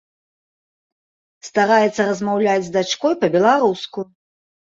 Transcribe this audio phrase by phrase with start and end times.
[1.47, 3.99] Стараецца размаўляць з дачкой па-беларуску.